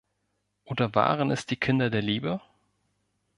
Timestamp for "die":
1.45-1.57